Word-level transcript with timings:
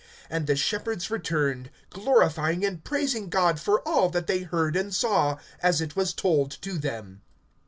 (20)And 0.31 0.47
the 0.47 0.55
shepherds 0.55 1.11
returned, 1.11 1.69
glorifying 1.91 2.65
and 2.65 2.83
praising 2.83 3.29
God 3.29 3.59
for 3.59 3.87
all 3.87 4.09
that 4.09 4.25
they 4.25 4.39
heard 4.39 4.75
and 4.75 4.91
saw, 4.91 5.37
as 5.61 5.79
it 5.79 5.95
was 5.95 6.11
told 6.11 6.49
to 6.59 6.79
them. 6.79 7.21